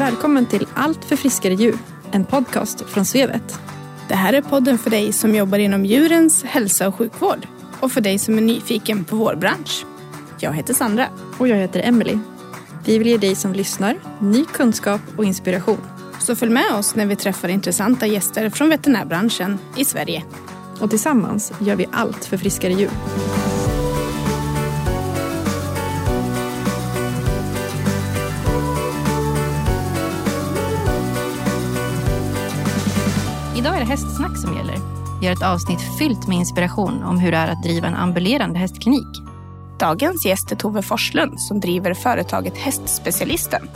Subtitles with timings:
[0.00, 1.78] Välkommen till Allt för friskare djur,
[2.10, 3.60] en podcast från Svevet.
[4.08, 7.46] Det här är podden för dig som jobbar inom djurens hälsa och sjukvård
[7.80, 9.86] och för dig som är nyfiken på vår bransch.
[10.38, 11.06] Jag heter Sandra.
[11.38, 12.18] Och jag heter Emily.
[12.84, 15.80] Vi vill ge dig som lyssnar ny kunskap och inspiration.
[16.20, 20.24] Så följ med oss när vi träffar intressanta gäster från veterinärbranschen i Sverige.
[20.80, 22.90] Och tillsammans gör vi allt för friskare djur.
[33.60, 34.76] Idag är det hästsnack som gäller.
[35.20, 38.58] Vi har ett avsnitt fyllt med inspiration om hur det är att driva en ambulerande
[38.58, 39.22] hästklinik.
[39.78, 43.68] Dagens gäst är Tove Forslund som driver företaget Hästspecialisten.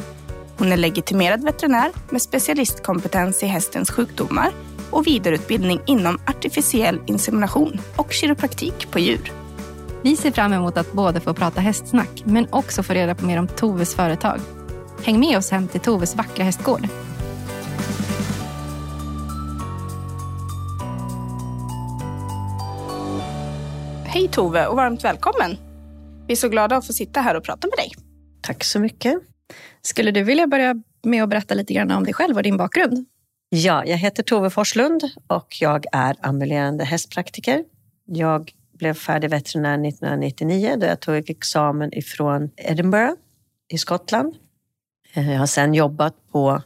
[0.58, 4.50] Hon är legitimerad veterinär med specialistkompetens i hästens sjukdomar
[4.90, 9.32] och vidareutbildning inom artificiell insemination och kiropraktik på djur.
[10.02, 13.38] Vi ser fram emot att både få prata hästsnack men också få reda på mer
[13.38, 14.40] om Toves företag.
[15.02, 16.88] Häng med oss hem till Toves vackra hästgård.
[24.24, 25.56] Hej Tove och varmt välkommen.
[26.26, 27.92] Vi är så glada att få sitta här och prata med dig.
[28.40, 29.18] Tack så mycket.
[29.82, 33.06] Skulle du vilja börja med att berätta lite grann om dig själv och din bakgrund?
[33.48, 37.64] Ja, jag heter Tove Forslund och jag är ambulerande hästpraktiker.
[38.04, 43.14] Jag blev färdig veterinär 1999 då jag tog examen ifrån Edinburgh
[43.68, 44.34] i Skottland.
[45.14, 46.62] Eh, jag har sedan jobbat på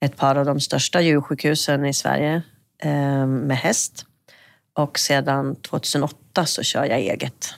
[0.00, 2.42] ett par av de största djursjukhusen i Sverige
[2.82, 4.04] eh, med häst.
[4.72, 7.54] Och sedan 2008 så kör jag eget.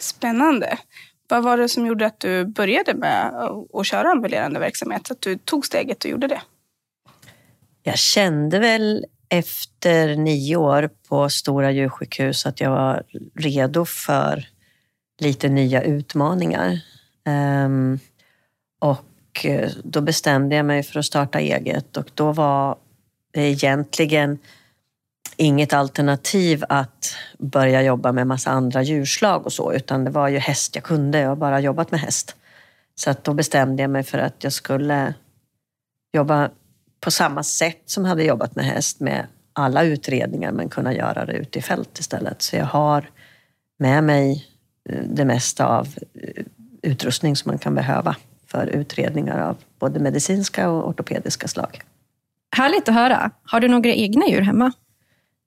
[0.00, 0.78] Spännande.
[1.28, 3.32] Vad var det som gjorde att du började med
[3.72, 5.10] att köra ambulerande verksamhet?
[5.10, 6.42] Att du tog steget och gjorde det?
[7.82, 13.02] Jag kände väl efter nio år på stora djursjukhus att jag var
[13.34, 14.48] redo för
[15.20, 16.80] lite nya utmaningar.
[17.64, 17.98] Um,
[18.78, 22.76] och eh, då bestämde jag mig för att starta eget och då var
[23.30, 24.38] det egentligen
[25.36, 30.38] inget alternativ att börja jobba med massa andra djurslag och så, utan det var ju
[30.38, 31.18] häst jag kunde.
[31.18, 32.36] Jag har bara jobbat med häst.
[32.94, 35.14] Så att då bestämde jag mig för att jag skulle
[36.12, 36.50] jobba
[37.00, 41.24] på samma sätt som jag hade jobbat med häst med alla utredningar men kunna göra
[41.24, 42.42] det ute i fält istället.
[42.42, 43.10] Så jag har
[43.78, 44.46] med mig
[44.88, 46.44] eh, det mesta av eh,
[46.82, 48.16] utrustning som man kan behöva
[48.46, 51.82] för utredningar av både medicinska och ortopediska slag.
[52.56, 53.30] Härligt att höra.
[53.44, 54.72] Har du några egna djur hemma?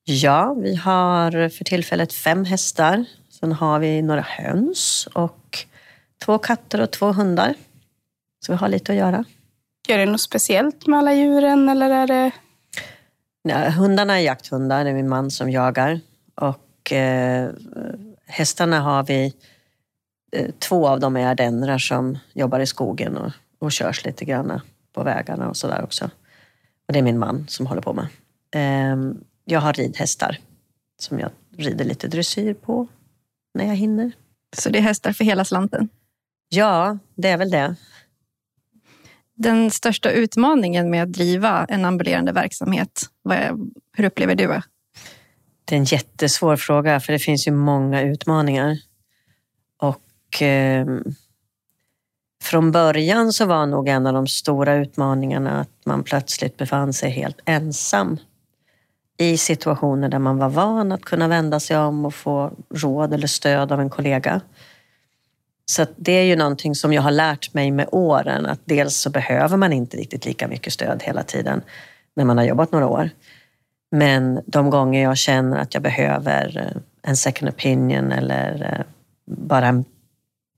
[0.10, 3.06] Ja, vi har för tillfället fem hästar.
[3.30, 5.66] Sen har vi några höns och
[6.26, 7.54] två katter och två hundar.
[8.46, 9.24] Så vi har lite att göra.
[9.88, 12.32] Gör det något speciellt med alla djuren eller är det?
[13.42, 16.00] Ja, hundarna är jakthundar, det är min man som jagar.
[16.36, 17.50] Och eh,
[18.26, 19.34] hästarna har vi,
[20.32, 24.62] eh, två av dem är ardennrar som jobbar i skogen och, och körs lite grann
[24.94, 26.10] på vägarna och sådär också.
[26.88, 28.08] Och det är min man som håller på med.
[28.52, 28.98] Eh,
[29.50, 30.38] jag har ridhästar
[31.00, 32.88] som jag rider lite dressyr på
[33.54, 34.12] när jag hinner.
[34.58, 35.90] Så det är hästar för hela slanten?
[36.50, 37.76] Ja, det är väl det.
[39.36, 43.10] Den största utmaningen med att driva en ambulerande verksamhet,
[43.94, 44.64] hur upplever du det?
[45.66, 48.78] Det är en jättesvår fråga, för det finns ju många utmaningar.
[49.78, 50.88] Och eh,
[52.44, 57.12] från början så var nog en av de stora utmaningarna att man plötsligt befann sig
[57.12, 58.18] helt ensam
[59.18, 63.28] i situationer där man var van att kunna vända sig om och få råd eller
[63.28, 64.42] stöd av en kollega.
[65.66, 69.10] Så det är ju någonting som jag har lärt mig med åren, att dels så
[69.10, 71.62] behöver man inte riktigt lika mycket stöd hela tiden
[72.16, 73.10] när man har jobbat några år.
[73.92, 78.86] Men de gånger jag känner att jag behöver eh, en second opinion eller eh,
[79.36, 79.84] bara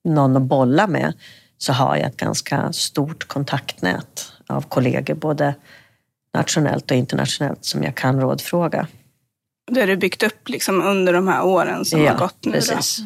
[0.04, 1.14] någon att bolla med
[1.58, 5.54] så har jag ett ganska stort kontaktnät av kollegor, både
[6.34, 8.88] nationellt och internationellt som jag kan rådfråga.
[9.72, 12.52] Det har du byggt upp liksom under de här åren som ja, har gått nu?
[12.52, 13.00] Precis.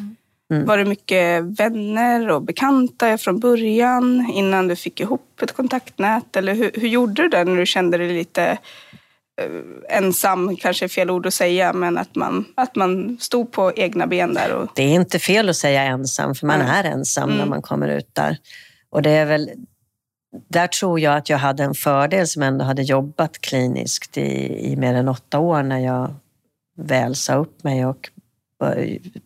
[0.52, 0.66] Mm.
[0.66, 6.36] Var det mycket vänner och bekanta från början innan du fick ihop ett kontaktnät?
[6.36, 8.58] Eller hur, hur gjorde du det när du kände dig lite
[9.40, 13.72] eh, ensam, kanske är fel ord att säga, men att man, att man stod på
[13.76, 14.52] egna ben där?
[14.52, 14.68] Och...
[14.74, 16.72] Det är inte fel att säga ensam, för man mm.
[16.72, 17.38] är ensam mm.
[17.38, 18.38] när man kommer ut där.
[18.90, 19.50] Och det är väl
[20.48, 24.76] där tror jag att jag hade en fördel som ändå hade jobbat kliniskt i, i
[24.76, 26.14] mer än åtta år när jag
[26.76, 28.10] väl sa upp mig och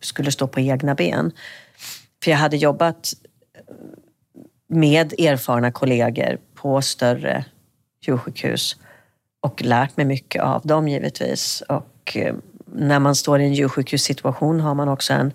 [0.01, 1.31] skulle stå på egna ben.
[2.23, 3.13] För jag hade jobbat
[3.53, 3.75] eh,
[4.67, 7.45] med erfarna kollegor på större
[8.01, 8.75] djursjukhus
[9.41, 11.63] och lärt mig mycket av dem givetvis.
[11.69, 12.35] Och eh,
[12.65, 15.33] när man står i en djursjukhussituation har man också en,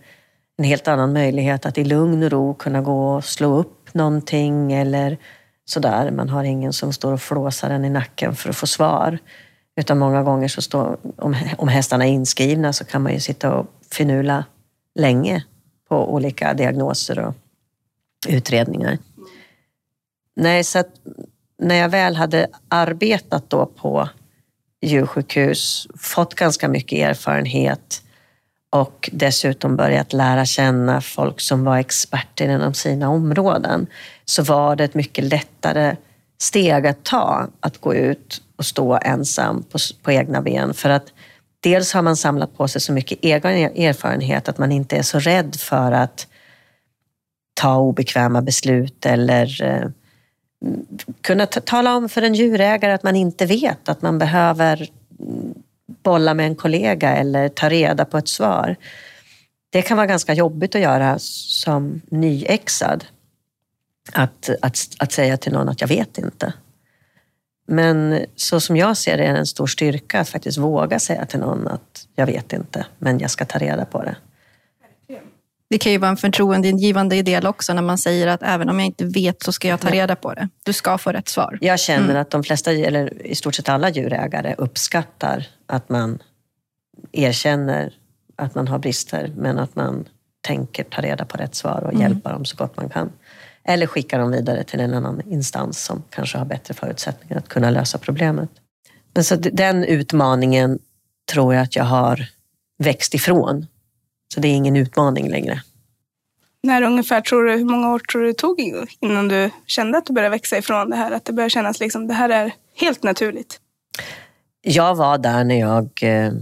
[0.57, 4.73] en helt annan möjlighet att i lugn och ro kunna gå och slå upp någonting
[4.73, 5.19] eller
[5.65, 6.11] sådär.
[6.11, 9.19] Man har ingen som står och flåsar en i nacken för att få svar.
[9.77, 13.55] Utan många gånger så står, om, om hästarna är inskrivna så kan man ju sitta
[13.55, 14.45] och finula
[14.95, 15.45] länge
[15.89, 17.35] på olika diagnoser och
[18.29, 18.99] utredningar.
[20.37, 20.91] Nej, så att
[21.59, 24.09] när jag väl hade arbetat då på
[24.83, 28.04] djursjukhus, fått ganska mycket erfarenhet
[28.75, 33.87] och dessutom börjat lära känna folk som var experter inom sina områden,
[34.25, 35.97] så var det ett mycket lättare
[36.39, 40.75] steg att ta, att gå ut och stå ensam på, på egna ben.
[40.75, 41.07] För att
[41.61, 45.19] dels har man samlat på sig så mycket egen erfarenhet att man inte är så
[45.19, 46.27] rädd för att
[47.55, 49.89] ta obekväma beslut eller eh,
[51.21, 54.89] kunna tala om för en djurägare att man inte vet, att man behöver
[55.21, 55.55] mm,
[55.87, 58.77] bolla med en kollega eller ta reda på ett svar.
[59.71, 63.05] Det kan vara ganska jobbigt att göra som nyexad.
[64.13, 66.53] Att, att, att säga till någon att jag vet inte.
[67.67, 71.27] Men så som jag ser det är det en stor styrka att faktiskt våga säga
[71.27, 74.17] till någon att jag vet inte, men jag ska ta reda på det.
[75.75, 78.87] Det kan ju vara en förtroendeingivande del också när man säger att även om jag
[78.87, 80.49] inte vet så ska jag ta reda på det.
[80.63, 81.59] Du ska få rätt svar.
[81.61, 82.23] Jag känner mm.
[82.23, 86.19] att de flesta, eller i stort sett alla djurägare uppskattar att man
[87.13, 87.95] erkänner
[88.37, 90.09] att man har brister, men att man
[90.41, 92.01] tänker ta reda på rätt svar och mm.
[92.03, 93.13] hjälpa dem så gott man kan.
[93.65, 97.71] Eller skicka dem vidare till en annan instans som kanske har bättre förutsättningar att kunna
[97.71, 98.51] lösa problemet.
[99.15, 100.79] Men så den utmaningen
[101.33, 102.27] tror jag att jag har
[102.79, 103.67] växt ifrån
[104.35, 105.63] så det är ingen utmaning längre.
[106.63, 108.61] När ungefär tror du, hur många år tror du det tog
[109.01, 111.13] innan du kände att du började växa ifrån det här?
[111.13, 113.61] Att det började kännas liksom, det här är helt naturligt?
[114.63, 116.33] Jag var där när jag eh,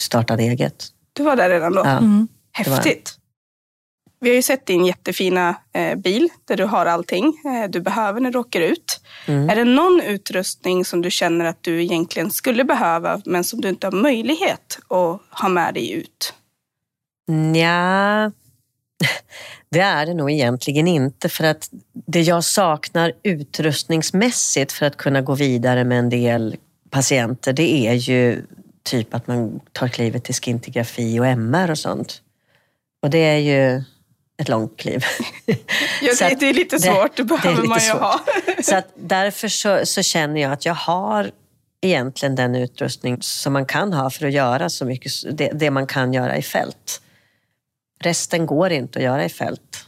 [0.00, 0.86] startade eget.
[1.12, 1.82] Du var där redan då?
[1.84, 2.28] Ja, mm.
[2.52, 3.18] Häftigt.
[4.20, 8.20] Vi har ju sett din jättefina eh, bil där du har allting eh, du behöver
[8.20, 9.00] när du åker ut.
[9.26, 9.50] Mm.
[9.50, 13.68] Är det någon utrustning som du känner att du egentligen skulle behöva men som du
[13.68, 16.34] inte har möjlighet att ha med dig ut?
[17.54, 18.30] Ja,
[19.70, 21.28] det är det nog egentligen inte.
[21.28, 26.56] För att det jag saknar utrustningsmässigt för att kunna gå vidare med en del
[26.90, 28.42] patienter, det är ju
[28.82, 32.22] typ att man tar klivet till skintigrafi och MR och sånt.
[33.02, 33.82] Och det är ju
[34.36, 35.04] ett långt kliv.
[36.02, 38.00] Ja, det, det, är lite svårt, det, det behöver det man ju svårt.
[38.00, 38.20] ha.
[38.62, 41.30] så att därför så, så, känner jag att jag har
[41.80, 45.86] egentligen den utrustning som man kan ha för att göra så mycket, det, det man
[45.86, 47.02] kan göra i fält.
[48.02, 49.86] Resten går inte att göra i fält.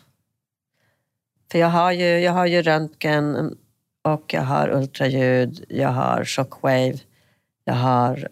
[1.53, 3.57] För jag har ju, jag har ju röntgen
[4.03, 6.99] och jag har ultraljud, jag har shockwave,
[7.65, 8.29] jag har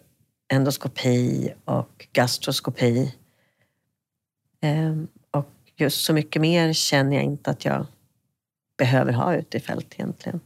[0.53, 3.15] endoskopi och gastroskopi.
[4.61, 7.85] Ehm, och just så mycket mer känner jag inte att jag
[8.77, 10.39] behöver ha ute i fält egentligen.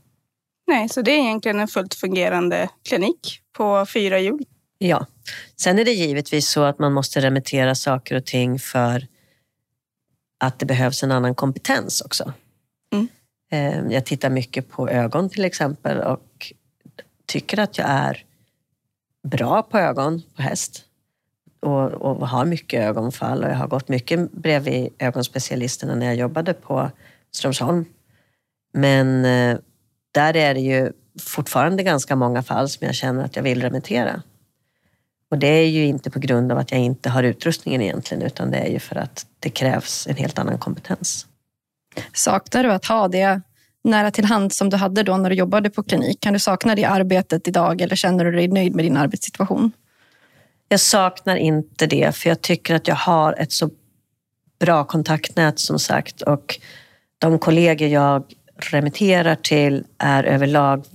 [0.67, 4.45] Nej, så det är egentligen en fullt fungerande klinik på fyra hjul?
[4.77, 5.05] Ja.
[5.55, 9.07] Sen är det givetvis så att man måste remittera saker och ting för
[10.37, 12.33] att det behövs en annan kompetens också.
[12.93, 13.07] Mm.
[13.51, 16.53] Eh, jag tittar mycket på ögon till exempel och
[17.25, 18.23] tycker att jag är
[19.23, 20.83] bra på ögon på häst
[21.59, 26.53] och, och har mycket ögonfall och jag har gått mycket bredvid ögonspecialisterna när jag jobbade
[26.53, 26.91] på
[27.31, 27.85] Strömsholm.
[28.73, 29.57] Men eh,
[30.11, 34.21] där är det ju fortfarande ganska många fall som jag känner att jag vill remittera.
[35.31, 38.51] Och det är ju inte på grund av att jag inte har utrustningen egentligen, utan
[38.51, 41.25] det är ju för att det krävs en helt annan kompetens.
[42.13, 43.41] Saknar du att ha det
[43.83, 46.19] nära till hand som du hade då när du jobbade på klinik?
[46.19, 49.71] Kan du sakna det arbetet idag eller känner du dig nöjd med din arbetssituation?
[50.69, 53.69] Jag saknar inte det, för jag tycker att jag har ett så
[54.59, 56.59] bra kontaktnät som sagt och
[57.17, 58.23] de kollegor jag
[58.71, 60.85] remitterar till är överlag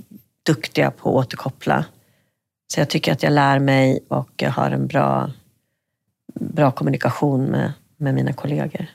[0.47, 1.85] duktiga på att återkoppla.
[2.73, 5.31] Så jag tycker att jag lär mig och jag har en bra,
[6.35, 8.87] bra kommunikation med, med mina kollegor.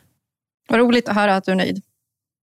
[0.69, 1.84] Vad roligt att höra att du är nöjd.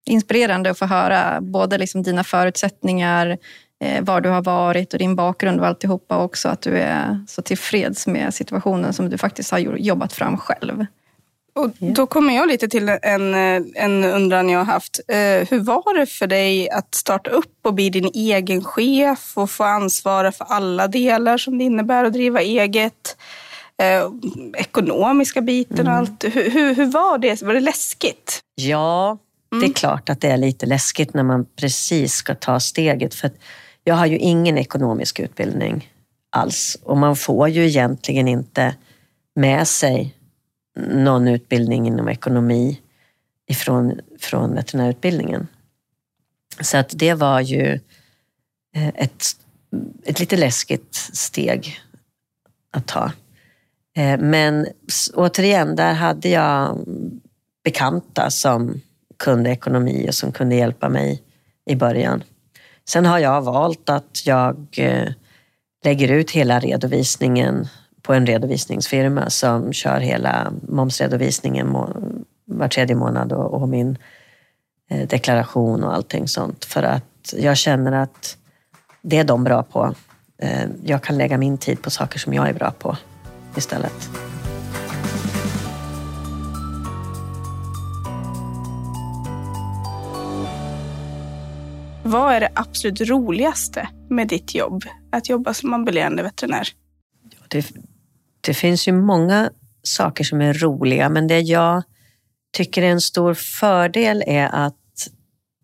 [0.06, 3.38] Inspirerande att få höra både liksom dina förutsättningar,
[3.80, 6.48] eh, var du har varit och din bakgrund och alltihopa också.
[6.48, 10.86] Att du är så tillfreds med situationen som du faktiskt har jobbat fram själv.
[11.54, 13.34] Och då kommer jag lite till en,
[13.74, 15.00] en undran jag har haft.
[15.08, 15.16] Eh,
[15.50, 19.64] hur var det för dig att starta upp och bli din egen chef och få
[19.64, 23.16] ansvara för alla delar som det innebär att driva eget?
[23.82, 24.10] Eh,
[24.56, 25.94] ekonomiska biten och mm.
[25.94, 26.24] allt.
[26.24, 27.42] Hur, hur, hur, var det?
[27.42, 28.40] Var det läskigt?
[28.54, 29.18] Ja,
[29.50, 29.72] det är mm.
[29.72, 33.14] klart att det är lite läskigt när man precis ska ta steget.
[33.14, 33.30] För
[33.84, 35.90] jag har ju ingen ekonomisk utbildning
[36.30, 38.74] alls och man får ju egentligen inte
[39.36, 40.14] med sig
[40.76, 42.80] någon utbildning inom ekonomi
[43.46, 45.46] ifrån, från veterinärutbildningen.
[46.60, 47.80] Så att det var ju
[48.76, 49.24] eh, ett,
[50.04, 51.80] ett lite läskigt steg
[52.70, 53.12] att ta.
[53.96, 54.66] Eh, men
[55.14, 56.78] återigen, där hade jag
[57.64, 58.80] bekanta som
[59.16, 61.22] kunde ekonomi och som kunde hjälpa mig
[61.66, 62.24] i början.
[62.88, 65.08] Sen har jag valt att jag eh,
[65.84, 67.68] lägger ut hela redovisningen
[68.04, 71.72] på en redovisningsfirma som kör hela momsredovisningen
[72.44, 73.98] var tredje månad och, min
[74.90, 76.64] eh, deklaration och allting sånt.
[76.64, 78.36] För att jag känner att
[79.02, 79.94] det är de bra på.
[80.84, 82.96] Jag kan lägga min tid på saker som jag är bra på
[83.56, 84.10] istället.
[92.02, 94.84] Vad är det absolut roligaste med ditt jobb?
[95.10, 96.68] Att jobba som ambulerande veterinär?
[97.48, 97.72] Det,
[98.44, 99.50] det finns ju många
[99.82, 101.82] saker som är roliga, men det jag
[102.56, 105.08] tycker är en stor fördel är att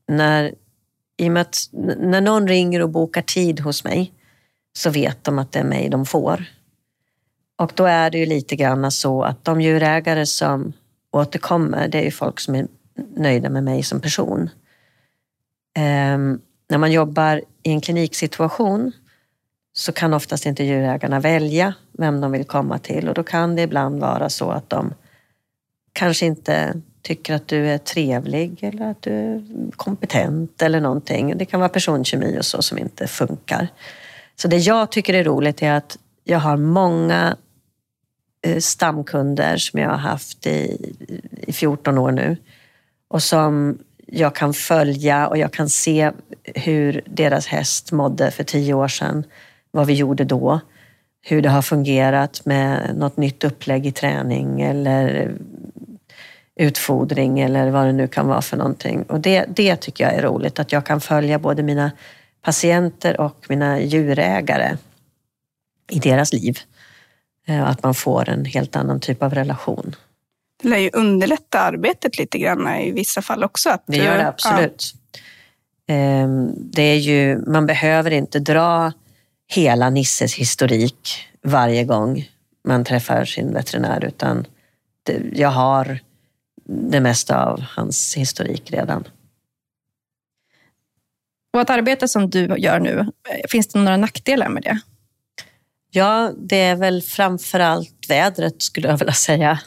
[0.09, 0.55] när,
[1.17, 1.69] i och med att
[1.99, 4.13] när någon ringer och bokar tid hos mig
[4.73, 6.45] så vet de att det är mig de får.
[7.59, 10.73] Och då är det ju lite grann så att de djurägare som
[11.13, 12.67] återkommer, det är ju folk som är
[13.17, 14.51] nöjda med mig som person.
[15.79, 18.93] Um, när man jobbar i en kliniksituation
[19.73, 23.62] så kan oftast inte djurägarna välja vem de vill komma till och då kan det
[23.62, 24.95] ibland vara så att de
[25.93, 29.43] kanske inte tycker att du är trevlig eller att du är
[29.77, 31.39] kompetent eller någonting.
[31.39, 33.69] Det kan vara personkemi och så som inte funkar.
[34.37, 37.37] Så det jag tycker är roligt är att jag har många
[38.43, 40.93] eh, stamkunder som jag har haft i,
[41.31, 42.37] i 14 år nu
[43.09, 46.11] och som jag kan följa och jag kan se
[46.45, 49.25] hur deras häst mådde för tio år sedan,
[49.71, 50.61] vad vi gjorde då,
[51.23, 55.35] hur det har fungerat med något nytt upplägg i träning eller
[56.57, 59.03] utfodring eller vad det nu kan vara för någonting.
[59.03, 61.91] Och det, det tycker jag är roligt, att jag kan följa både mina
[62.43, 64.77] patienter och mina djurägare
[65.91, 66.59] i deras liv.
[67.47, 69.97] Eh, att man får en helt annan typ av relation.
[70.62, 73.71] Det lär ju underlätta arbetet lite grann i vissa fall också.
[73.71, 74.93] Att, det gör det absolut.
[75.87, 75.95] Ja.
[75.95, 78.93] Ehm, det är ju, man behöver inte dra
[79.50, 82.28] hela Nisses historik varje gång
[82.64, 84.47] man träffar sin veterinär, utan
[85.33, 86.00] jag har
[86.64, 89.09] det mesta av hans historik redan.
[91.52, 94.80] Och att arbeta som du gör nu, eh, finns det några nackdelar med det?
[95.90, 99.61] Ja, det är väl framför allt vädret skulle jag vilja säga.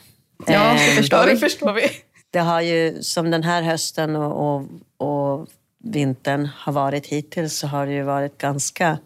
[0.48, 1.90] Ja, det ehm, förstår, det förstår vi.
[2.30, 5.48] Det har ju, som den här hösten och, och, och
[5.84, 8.98] vintern har varit hittills, så har det ju varit ganska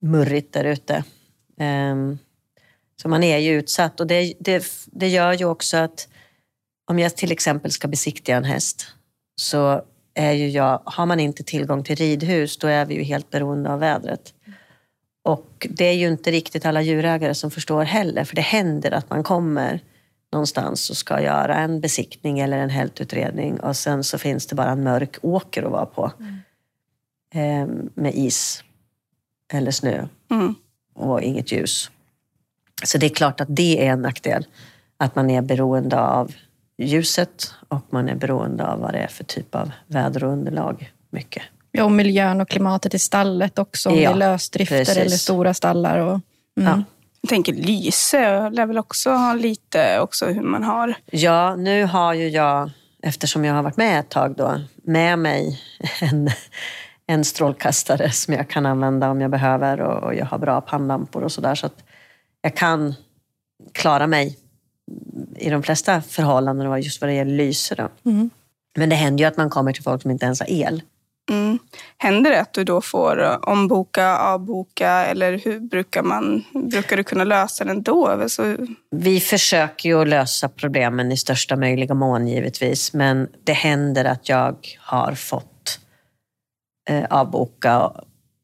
[0.00, 1.04] murrigt där ute.
[1.58, 2.18] Um,
[3.02, 6.08] så man är ju utsatt och det, det, det gör ju också att
[6.90, 8.86] om jag till exempel ska besiktiga en häst
[9.36, 9.82] så
[10.14, 13.72] är ju jag, har man inte tillgång till ridhus, då är vi ju helt beroende
[13.72, 14.34] av vädret.
[15.22, 19.10] Och det är ju inte riktigt alla djurägare som förstår heller, för det händer att
[19.10, 19.80] man kommer
[20.32, 24.70] någonstans och ska göra en besiktning eller en hältutredning och sen så finns det bara
[24.70, 26.12] en mörk åker att vara på.
[26.18, 26.40] Mm.
[27.34, 28.64] Eh, med is
[29.50, 30.54] eller snö mm.
[30.94, 31.90] och inget ljus.
[32.84, 34.46] Så det är klart att det är en nackdel.
[34.96, 36.32] Att man är beroende av
[36.78, 40.92] ljuset och man är beroende av vad det är för typ av väder och underlag
[41.10, 41.42] mycket.
[41.72, 43.88] Ja, och miljön och klimatet i stallet också.
[43.88, 44.96] Om ja, det är lösdrifter precis.
[44.96, 45.98] eller stora stallar.
[45.98, 46.20] Och,
[46.60, 46.68] mm.
[46.68, 46.82] ja.
[47.20, 50.94] Jag tänker Lyse lär väl också ha lite också hur man har.
[51.10, 52.70] Ja, nu har ju jag,
[53.02, 55.60] eftersom jag har varit med ett tag då, med mig
[56.00, 56.30] en,
[57.10, 61.32] en strålkastare som jag kan använda om jag behöver och jag har bra pannlampor och
[61.32, 61.54] sådär.
[61.54, 61.84] Så att
[62.42, 62.94] jag kan
[63.72, 64.38] klara mig
[65.36, 67.74] i de flesta förhållanden just vad det gäller lyse.
[67.74, 68.10] Då.
[68.10, 68.30] Mm.
[68.76, 70.82] Men det händer ju att man kommer till folk som inte ens har el.
[71.30, 71.58] Mm.
[71.98, 77.24] Händer det att du då får omboka, avboka eller hur brukar man, brukar du kunna
[77.24, 78.24] lösa det ändå?
[78.28, 78.56] Så...
[78.90, 84.28] Vi försöker ju att lösa problemen i största möjliga mån givetvis, men det händer att
[84.28, 85.49] jag har fått
[87.10, 87.92] avboka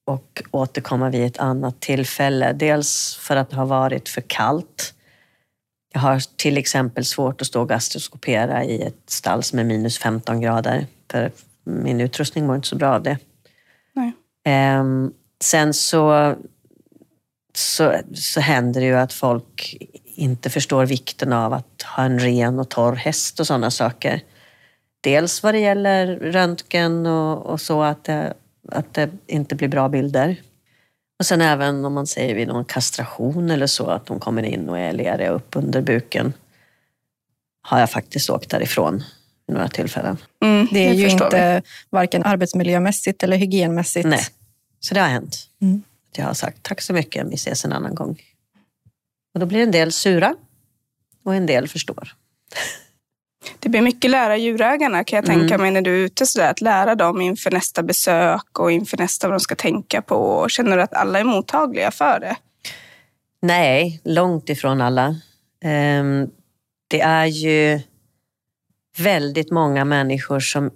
[0.05, 2.53] och återkomma vid ett annat tillfälle.
[2.53, 4.95] Dels för att det har varit för kallt.
[5.93, 9.99] Jag har till exempel svårt att stå och gastroskopera i ett stall som är minus
[9.99, 10.87] 15 grader.
[11.11, 11.31] För
[11.65, 13.19] min utrustning mår inte så bra av det.
[13.93, 14.13] Nej.
[14.79, 15.13] Um,
[15.45, 16.35] sen så,
[17.55, 22.59] så, så händer det ju att folk inte förstår vikten av att ha en ren
[22.59, 24.21] och torr häst och sådana saker.
[25.01, 28.35] Dels vad det gäller röntgen och, och så, att det,
[28.69, 30.37] att det inte blir bra bilder.
[31.19, 34.69] Och sen även om man säger vid någon kastration eller så, att de kommer in
[34.69, 36.33] och är leriga upp under buken.
[37.63, 39.03] Har jag faktiskt åkt därifrån
[39.47, 40.17] vid några tillfällen.
[40.43, 41.37] Mm, Det är ju förstår vi.
[41.37, 44.07] inte varken arbetsmiljömässigt eller hygienmässigt.
[44.09, 44.27] Nej,
[44.81, 45.37] så det har hänt.
[45.63, 45.83] Mm.
[46.17, 48.23] Jag har sagt tack så mycket, vi ses en annan gång.
[49.35, 50.35] Och då blir en del sura
[51.25, 52.13] och en del förstår.
[53.59, 55.61] Det blir mycket lära djurägarna kan jag tänka Mm.
[55.61, 56.51] mig när du är ute sådär.
[56.51, 60.47] Att lära dem inför nästa besök och inför nästa vad de ska tänka på.
[60.49, 62.37] Känner du att alla är mottagliga för det?
[63.43, 65.17] Nej, långt ifrån alla.
[65.65, 66.31] Ehm,
[66.89, 67.81] Det är ju
[68.99, 70.71] väldigt många människor som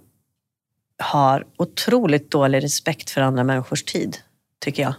[0.97, 4.17] har otroligt dålig respekt för andra människors tid,
[4.59, 4.93] tycker jag.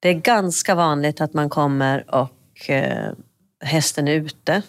[0.00, 3.12] Det är ganska vanligt att man kommer och eh,
[3.60, 4.62] hästen är ute.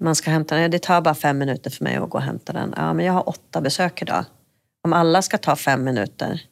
[0.00, 0.70] Man ska hämta den.
[0.70, 2.74] Det tar bara fem minuter för mig att gå och hämta den.
[2.76, 4.24] Ja, men jag har åtta besök idag.
[4.84, 6.42] Om alla ska ta fem minuter,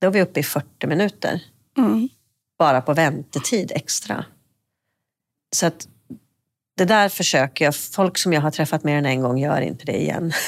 [0.00, 1.40] då är vi uppe i 40 minuter
[1.78, 2.08] Mm.
[2.58, 4.24] bara på väntetid extra.
[5.56, 5.88] Så att
[6.76, 7.76] det där försöker jag.
[7.76, 10.32] Folk som jag har träffat mer än en gång gör inte det igen.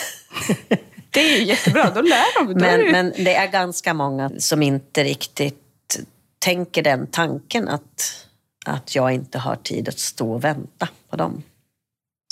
[1.10, 2.46] Det är ju jättebra, då lär de.
[2.46, 6.00] Då det Men, ju- men det är ganska många som inte riktigt
[6.38, 8.26] tänker den tanken att,
[8.66, 11.42] att jag inte har tid att stå och vänta på dem.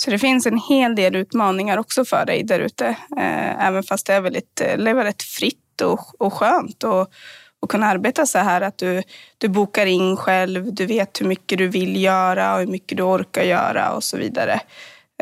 [0.03, 2.87] Så det finns en hel del utmaningar också för dig där ute.
[3.17, 7.11] Eh, även fast det är väldigt, eh, lever rätt fritt och, och skönt och,
[7.59, 9.03] och kunna arbeta så här att du,
[9.37, 13.03] du bokar in själv, du vet hur mycket du vill göra och hur mycket du
[13.03, 14.61] orkar göra och så vidare.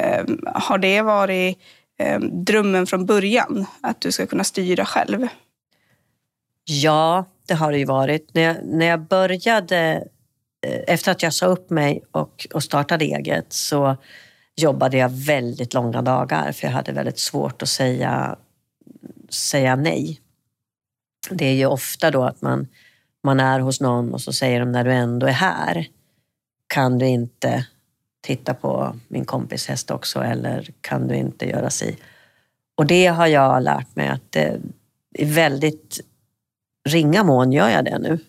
[0.02, 1.58] Eh, har det varit
[2.00, 5.28] eh, drömmen från början, att du ska kunna styra själv?
[6.66, 8.34] Ja, det har det ju varit.
[8.34, 10.08] När jag, när jag började,
[10.68, 13.98] eh, efter att jag sa upp mig och, och startade eget, så
[14.56, 18.36] jobbade jag väldigt långa dagar för jag hade väldigt svårt att säga,
[19.30, 20.20] säga nej.
[21.30, 22.68] Det är ju ofta då att man,
[23.24, 25.88] man är hos någon och så säger de när du ändå är här,
[26.68, 27.66] kan du inte
[28.22, 31.98] titta på min kompis häst också eller kan du inte göra si?
[32.76, 34.60] Och det har jag lärt mig att det
[35.14, 36.00] är väldigt
[36.90, 38.20] ringa mån gör jag det nu.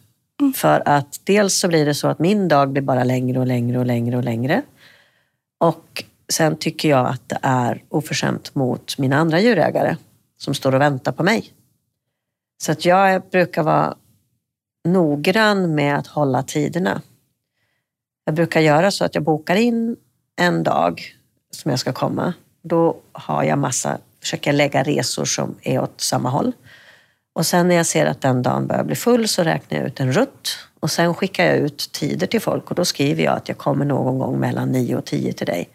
[0.41, 0.53] Mm.
[0.53, 3.79] För att dels så blir det så att min dag blir bara längre och längre
[3.79, 4.63] och längre och längre.
[5.59, 9.97] Och sen tycker jag att det är oförskämt mot mina andra djurägare
[10.39, 11.53] som står och väntar på mig.
[12.63, 13.97] Så att jag brukar vara
[14.85, 17.03] noggrann med att hålla tiderna.
[18.25, 19.97] Jag brukar göra så att jag bokar in
[20.37, 21.03] en dag
[21.51, 22.35] som jag ska komma.
[22.63, 26.53] Då har jag massa, försöker jag lägga resor som är åt samma håll.
[27.33, 30.01] Och sen när jag ser att den dagen börjar bli full så räknar jag ut
[30.01, 33.49] en rutt och sen skickar jag ut tider till folk och då skriver jag att
[33.49, 35.69] jag kommer någon gång mellan 9 och 10 till dig.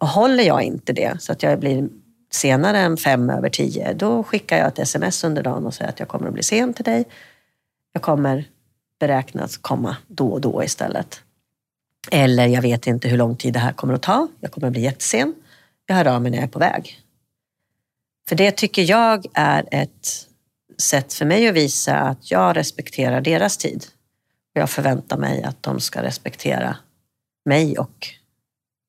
[0.00, 1.88] Och håller jag inte det så att jag blir
[2.30, 5.98] senare än fem över tio, då skickar jag ett sms under dagen och säger att
[5.98, 7.04] jag kommer att bli sen till dig.
[7.92, 8.44] Jag kommer
[9.00, 11.22] beräknas komma då och då istället.
[12.10, 14.28] Eller jag vet inte hur lång tid det här kommer att ta.
[14.40, 15.34] Jag kommer att bli jättesen.
[15.86, 17.00] Jag hör av mig när jag är på väg.
[18.28, 20.26] För det tycker jag är ett
[20.78, 23.86] sätt för mig att visa att jag respekterar deras tid.
[24.54, 26.76] Och jag förväntar mig att de ska respektera
[27.44, 28.08] mig och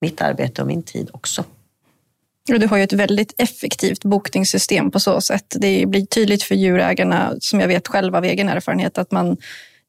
[0.01, 1.43] mitt arbete och min tid också.
[2.53, 5.55] Och du har ju ett väldigt effektivt bokningssystem på så sätt.
[5.59, 9.37] Det blir tydligt för djurägarna, som jag vet själv av egen erfarenhet, att man,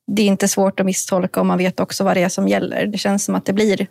[0.07, 2.87] det är inte svårt att misstolka och man vet också vad det är som gäller.
[2.87, 3.87] Det känns som att det blir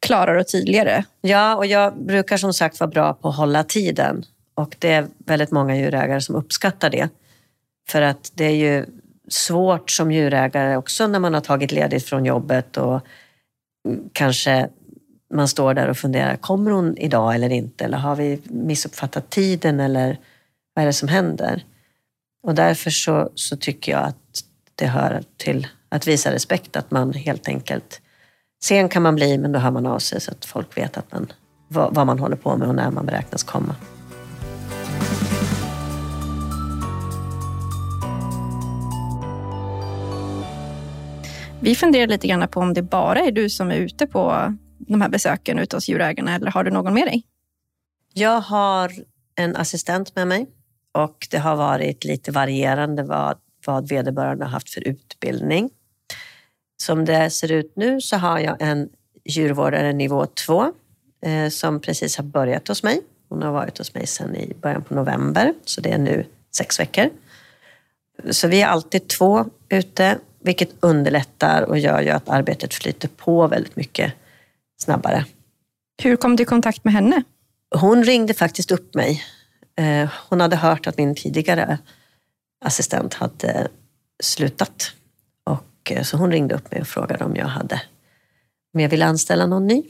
[0.00, 1.04] klarare och tydligare.
[1.20, 4.24] Ja, och jag brukar som sagt vara bra på att hålla tiden.
[4.54, 7.08] Och det är väldigt många djurägare som uppskattar det.
[7.88, 8.86] För att det är ju
[9.28, 13.00] svårt som djurägare också när man har tagit ledigt från jobbet och
[14.12, 14.68] kanske
[15.34, 17.84] man står där och funderar, kommer hon idag eller inte?
[17.84, 20.18] Eller har vi missuppfattat tiden eller
[20.74, 21.64] vad är det som händer?
[22.42, 27.12] Och därför så, så tycker jag att det hör till att visa respekt, att man
[27.12, 28.00] helt enkelt
[28.62, 31.12] Sen kan man bli, men då hör man av sig så att folk vet att
[31.12, 31.32] man,
[31.68, 33.74] vad, vad man håller på med och när man beräknas komma.
[41.60, 44.54] Vi funderar lite grann på om det bara är du som är ute på
[44.92, 47.26] de här besöken ute hos djurägarna eller har du någon med dig?
[48.12, 48.92] Jag har
[49.34, 50.46] en assistent med mig
[50.92, 55.70] och det har varit lite varierande vad, vad vederbörande har haft för utbildning.
[56.82, 58.88] Som det ser ut nu så har jag en
[59.24, 60.72] djurvårdare nivå 2
[61.26, 63.00] eh, som precis har börjat hos mig.
[63.28, 66.26] Hon har varit hos mig sedan i början på november, så det är nu
[66.56, 67.10] sex veckor.
[68.30, 73.46] Så vi är alltid två ute, vilket underlättar och gör ju att arbetet flyter på
[73.46, 74.12] väldigt mycket
[74.82, 75.24] snabbare.
[76.02, 77.22] Hur kom du i kontakt med henne?
[77.74, 79.22] Hon ringde faktiskt upp mig.
[79.78, 81.78] Eh, Hon hade hört att min tidigare
[82.64, 83.68] assistent hade
[84.22, 84.92] slutat.
[85.44, 87.82] Och, eh, så hon ringde upp mig och frågade om jag hade
[88.74, 89.82] om jag ville anställa någon ny.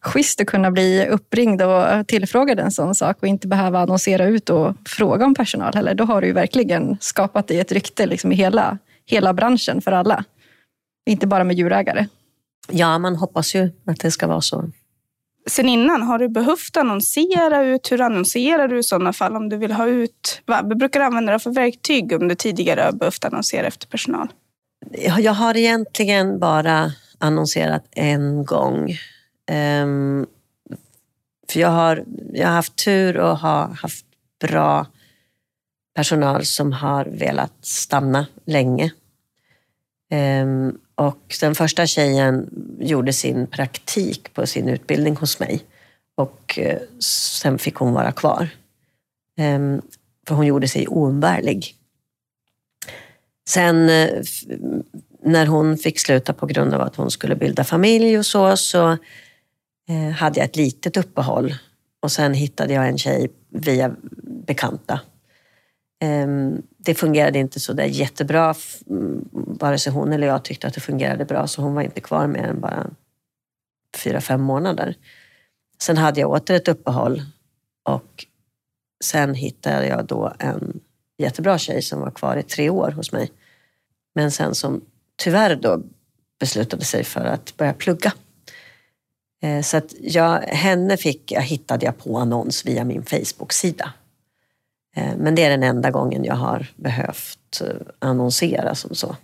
[0.00, 4.50] Schysst att kunna bli uppringd och tillfrågad en sån sak och inte behöva annonsera ut
[4.50, 5.94] och fråga om personal heller.
[5.94, 9.92] Då har du ju verkligen skapat dig ett rykte liksom i hela, hela branschen för
[9.92, 10.24] alla.
[11.10, 12.06] Inte bara med djurägare.
[12.72, 14.70] Ja, man hoppas ju att det ska vara så.
[15.50, 17.92] Sen innan, har du behövt annonsera ut?
[17.92, 20.42] Hur annonserar du i sådana fall om du vill ha ut?
[20.46, 24.28] Vad brukar du använda för verktyg om du tidigare har behövt annonsera efter personal?
[25.18, 28.90] Jag har egentligen bara annonserat en gång.
[29.82, 30.26] Um,
[31.52, 34.06] för jag har, jag har haft tur och har haft
[34.40, 34.86] bra
[35.94, 38.92] personal som har velat stanna länge.
[40.42, 45.64] Um, och den första tjejen gjorde sin praktik på sin utbildning hos mig
[46.16, 46.78] och eh,
[47.38, 48.48] sen fick hon vara kvar.
[49.38, 49.82] Ehm,
[50.28, 51.74] för hon gjorde sig oumbärlig.
[53.48, 54.22] Sen eh,
[55.22, 58.90] när hon fick sluta på grund av att hon skulle bilda familj och så, så
[59.88, 61.54] eh, hade jag ett litet uppehåll.
[62.00, 63.94] Och sen hittade jag en tjej via
[64.46, 65.00] bekanta
[66.00, 68.54] Ehm, det fungerade inte så där jättebra.
[68.90, 72.00] Mm, vare sig hon eller jag tyckte att det fungerade bra, så hon var inte
[72.00, 72.90] kvar mer än bara
[73.96, 74.96] fyra, fem månader.
[75.82, 77.22] Sen hade jag åter ett uppehåll
[77.88, 78.26] och
[79.04, 80.80] sen hittade jag då en
[81.18, 83.30] jättebra tjej som var kvar i tre år hos mig.
[84.14, 84.80] Men sen som
[85.16, 85.82] tyvärr då
[86.40, 88.12] beslutade sig för att börja plugga.
[89.42, 93.92] Ehm, så att jag, henne fick, jag hittade jag på annons via min Facebook-sida.
[94.96, 99.16] Eh, men det är den enda gången jag har behövt eh, annonsera som så.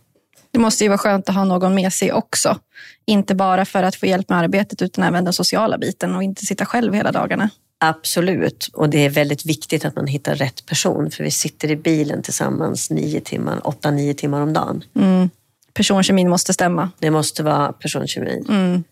[0.51, 2.59] Det måste ju vara skönt att ha någon med sig också.
[3.07, 6.47] Inte bara för att få hjälp med arbetet utan även den sociala biten och inte
[6.47, 7.51] sitta själv hela dagarna.
[7.79, 11.77] Absolut, och det är väldigt viktigt att man hittar rätt person för vi sitter i
[11.77, 14.85] bilen tillsammans nio timmar, åtta, nio timmar om dagen.
[14.95, 15.31] Mm.
[15.73, 16.91] Personkemin måste stämma.
[16.99, 18.47] Det måste vara personkemin.
[18.49, 18.85] Mm.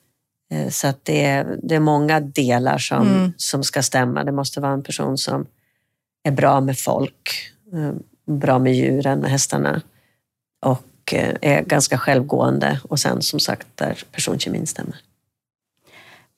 [0.53, 3.33] Eh, så att det, är, det är många delar som, mm.
[3.37, 4.25] som ska stämma.
[4.25, 5.47] Det måste vara en person som
[6.25, 7.93] är bra med folk, eh,
[8.35, 9.83] bra med djuren, med hästarna
[10.67, 14.97] och eh, är ganska självgående och sen som sagt där personkemin stämmer.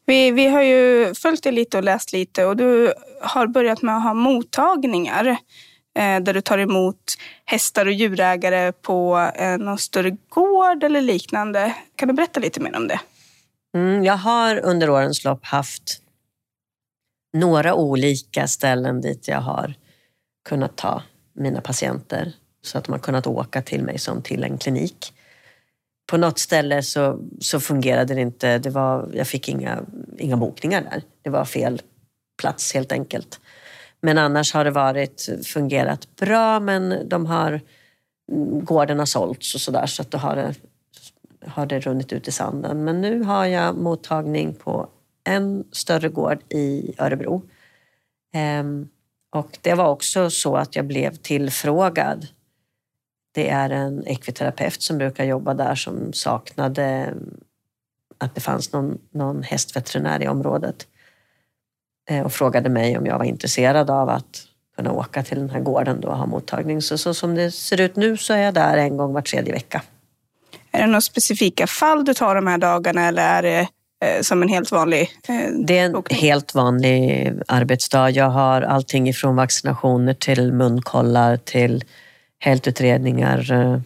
[0.07, 3.97] Vi, vi har ju följt dig lite och läst lite och du har börjat med
[3.97, 5.27] att ha mottagningar
[5.99, 11.75] eh, där du tar emot hästar och djurägare på någon större gård eller liknande.
[11.97, 13.01] Kan du berätta lite mer om det?
[13.75, 16.03] Mm, jag har under årens lopp haft
[17.39, 19.75] några olika ställen dit jag har
[20.49, 24.59] kunnat ta mina patienter så att de har kunnat åka till mig som till en
[24.59, 25.13] klinik.
[26.11, 28.59] På något ställe så, så fungerade det inte.
[28.59, 29.81] Det var, jag fick inga,
[30.19, 31.03] inga bokningar där.
[31.23, 31.83] Det var fel
[32.41, 33.41] plats helt enkelt.
[34.01, 37.61] Men annars har det varit, fungerat bra, men de har,
[38.33, 40.55] mm, gården har sålts och sådär så att då har det,
[41.47, 42.85] har det runnit ut i sanden.
[42.85, 44.89] Men nu har jag mottagning på
[45.27, 47.43] en större gård i Örebro.
[48.33, 48.89] Ehm,
[49.31, 52.27] och det var också så att jag blev tillfrågad.
[53.33, 57.41] Det är en ekviterapeut som brukar jobba där som saknade mm,
[58.19, 60.87] att det fanns någon, någon hästveterinär i området
[62.11, 65.61] eh, och frågade mig om jag var intresserad av att kunna åka till den här
[65.61, 66.83] gården och ha mottagning.
[66.83, 69.53] Så, så som det ser ut nu så är jag där en gång var tredje
[69.53, 69.83] vecka.
[70.71, 73.69] Är det några specifika fall du tar de här dagarna eller är det
[74.23, 76.19] som en helt vanlig eh, Det är en bokning.
[76.21, 78.11] helt vanlig arbetsdag.
[78.11, 81.85] Jag har allting ifrån vaccinationer till munkollar till
[82.39, 83.81] hältutredningar eh,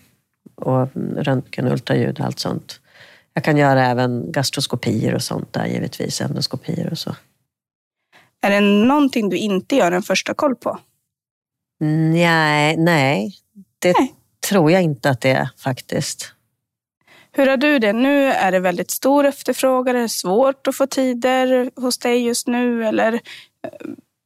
[0.54, 2.80] och röntgen och ultraljud och allt sånt.
[3.34, 7.16] Jag kan göra även gastroskopier och sånt där givetvis, endoskopier och så.
[8.42, 10.78] Är det någonting du inte gör en första koll på?
[12.12, 13.34] Nej, nej.
[13.78, 14.14] det nej.
[14.48, 16.34] tror jag inte att det är faktiskt.
[17.32, 17.92] Hur har du det?
[17.92, 19.96] Nu är det väldigt stor efterfrågan.
[19.96, 22.86] Är det svårt att få tider hos dig just nu?
[22.86, 23.20] Eller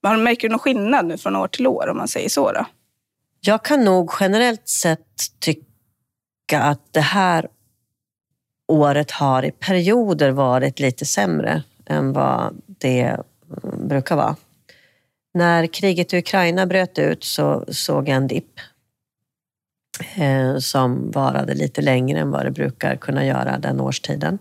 [0.07, 2.53] eh, märker du någon skillnad nu från år till år om man säger så?
[2.53, 2.67] Då?
[3.41, 7.49] Jag kan nog generellt sett tycka att det här
[8.69, 13.19] året har i perioder varit lite sämre än vad det eh,
[13.79, 14.37] brukar vara.
[15.35, 18.61] När kriget i Ukraina bröt ut så såg jag en dipp
[20.01, 24.39] Eh, som varade lite längre än vad det brukar kunna göra den årstiden.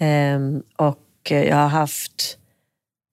[0.00, 2.38] Ehm, och jag har haft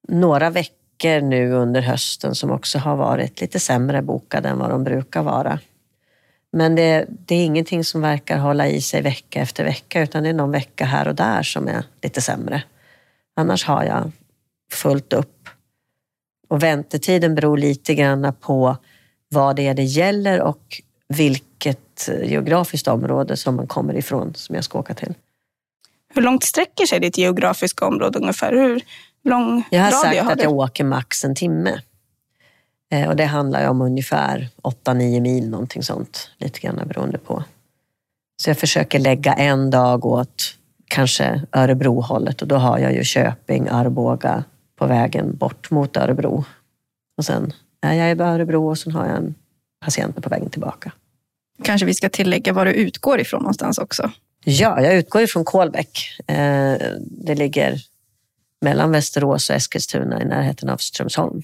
[0.07, 4.83] några veckor nu under hösten som också har varit lite sämre bokade än vad de
[4.83, 5.59] brukar vara.
[6.51, 10.29] Men det, det, är ingenting som verkar hålla i sig vecka efter vecka utan det
[10.29, 12.63] är någon vecka här och där som är lite sämre.
[13.35, 14.11] Annars har jag
[14.71, 15.49] fullt upp.
[16.49, 18.77] Och väntetiden beror lite grann på
[19.29, 24.63] vad det är det gäller och vilket geografiskt område som man kommer ifrån som jag
[24.63, 25.13] ska åka till.
[26.13, 28.51] Hur långt sträcker sig ditt geografiska område ungefär?
[28.51, 28.81] Hur
[29.23, 31.81] lång Jag har sagt har att jag åker max en timme.
[32.91, 36.29] Eh, Och det handlar om ungefär 8-9 mil, någonting sånt.
[36.37, 37.43] Lite grann beroende på.
[38.41, 40.55] Så jag försöker lägga en dag åt
[40.87, 44.43] kanske Örebro-hållet och då har jag ju Köping, Arboga
[44.75, 46.45] på vägen bort mot Örebro.
[47.17, 49.35] Och sen är jag i Örebro och sen har jag en
[49.85, 50.91] patient på vägen tillbaka.
[51.63, 54.11] Kanske vi ska tillägga var du utgår ifrån någonstans också.
[54.45, 55.99] Ja, jag utgår ifrån Kolbäck.
[56.27, 56.35] Eh,
[57.01, 57.77] Det ligger
[58.61, 61.41] mellan Västerås och Eskilstuna i närheten av Strömsholm.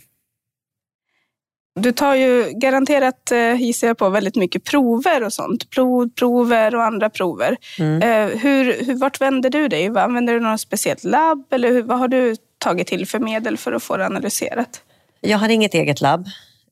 [1.80, 5.70] Du tar ju garanterat, eh, gissar jag på, väldigt mycket prover och sånt.
[5.70, 7.58] Blodprover och andra prover.
[7.80, 8.02] Mm.
[8.02, 9.90] Eh, hur, hur, vart vänder du dig?
[9.90, 11.46] Vad- Använder du något speciellt labb?
[11.54, 14.82] Eller hur, vad har du tagit till för medel för att få det analyserat?
[15.22, 16.26] Jag har inget eget labb,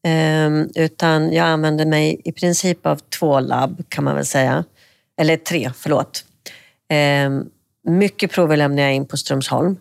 [0.07, 4.63] Ehm, utan jag använder mig i princip av två labb kan man väl säga.
[5.17, 6.25] Eller tre, förlåt.
[6.89, 7.45] Ehm,
[7.83, 9.77] mycket prover lämnar jag in på Strömsholm,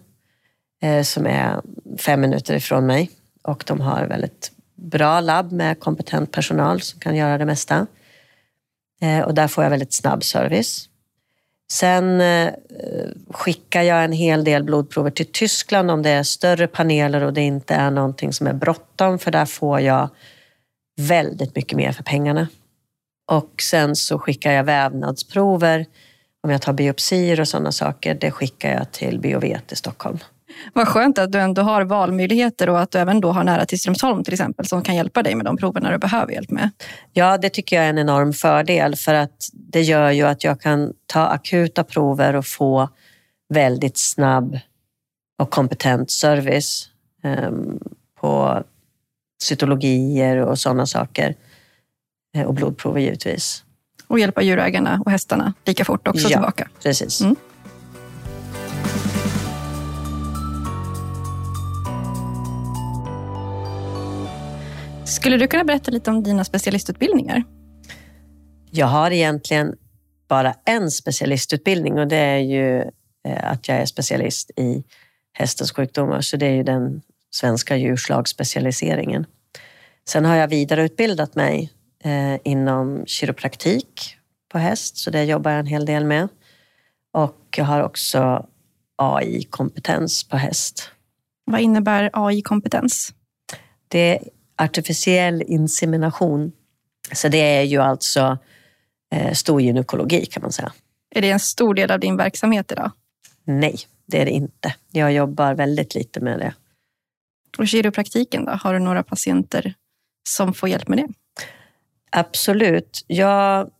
[0.83, 1.61] eh, som är
[1.99, 3.11] fem minuter ifrån mig.
[3.43, 7.87] Och de har väldigt bra labb med kompetent personal som kan göra det mesta.
[9.01, 10.89] Eh, och där får jag väldigt snabb service.
[11.75, 12.53] Sen eh,
[13.31, 17.41] skickar jag en hel del blodprover till Tyskland om det är större paneler och det
[17.41, 20.09] inte är någonting som är bråttom, för där får jag
[21.01, 22.49] väldigt mycket mer för pengarna.
[23.33, 25.87] Och sen så skickar jag vävnadsprover.
[26.43, 30.19] Om jag tar biopsier och sådana saker, det skickar jag till Biovet i Stockholm.
[30.73, 33.81] Vad skönt att du ändå har valmöjligheter och att du även då har nära till
[33.81, 36.71] Strömsholm till exempel som kan hjälpa dig med de proverna du behöver hjälp med.
[37.13, 40.61] Ja, det tycker jag är en enorm fördel för att det gör ju att jag
[40.61, 42.89] kan ta akuta prover och få
[43.55, 44.59] väldigt snabb
[45.39, 46.89] och kompetent service
[47.25, 47.51] eh,
[48.21, 48.63] på
[49.43, 51.35] cytologier och sådana saker.
[52.37, 53.65] Eh, Och blodprover givetvis.
[54.07, 56.29] Och hjälpa djurägarna och hästarna lika fort också Ja.
[56.29, 56.69] tillbaka.
[56.83, 57.21] Precis.
[57.21, 57.37] Mm.
[65.15, 67.45] Skulle du kunna berätta lite om dina specialistutbildningar?
[68.71, 69.75] Jag har egentligen
[70.29, 72.79] bara en specialistutbildning och det är ju
[73.29, 74.85] eh, att jag är specialist i
[75.33, 76.21] hästens sjukdomar.
[76.21, 79.27] Så det är ju den svenska djurslagsspecialiseringen.
[80.09, 81.73] Sen har jag vidareutbildat mig
[82.05, 84.17] eh, inom kiropraktik
[84.53, 86.29] på häst, så det jobbar jag en hel del med.
[87.13, 88.47] Och jag har också
[88.97, 90.91] AI-kompetens på häst.
[91.45, 93.13] Vad innebär AI-kompetens?
[93.89, 94.19] Det
[94.57, 96.53] artificiell insemination.
[97.13, 98.39] Så det är ju alltså
[99.15, 100.73] eh, storgynekologi kan man säga.
[101.15, 102.93] Är det en stor del av din verksamhet idag?
[103.45, 104.75] Nej, det är det inte.
[104.91, 106.55] Jag jobbar väldigt lite med det.
[107.59, 108.53] Och kiropraktiken då?
[108.53, 109.75] Har du några patienter
[110.29, 111.09] som får hjälp med det?
[112.11, 113.05] Absolut.
[113.07, 113.71] Jag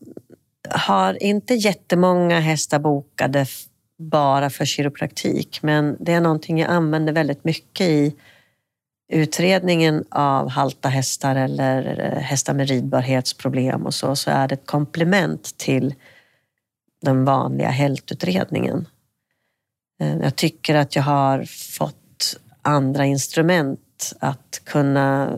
[0.69, 3.45] har inte jättemånga hästar bokade
[3.97, 8.15] bara för kiropraktik, men det är någonting jag använder väldigt mycket i
[9.07, 14.65] utredningen av halta hästar eller eh, hästar med ridbarhetsproblem och så, så är det ett
[14.65, 15.93] komplement till
[17.01, 18.87] den vanliga hältutredningen.
[20.01, 21.43] Eh, jag tycker att jag har
[21.77, 25.37] fått andra instrument att kunna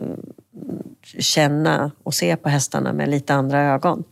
[1.18, 4.04] känna och se på hästarna med lite andra ögon.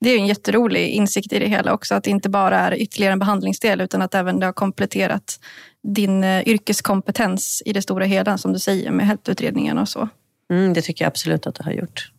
[0.00, 3.12] Det är en jätterolig insikt i det hela också, att det inte bara är ytterligare
[3.12, 5.40] en behandlingsdel utan att även det har kompletterat
[5.94, 10.08] din eh, yrkeskompetens i det stora hela, som du säger, med hälsoutredningen och så.
[10.50, 12.12] Mm, det tycker jag absolut att det har gjort.